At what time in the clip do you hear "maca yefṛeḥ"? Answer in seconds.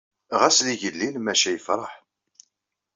1.19-1.91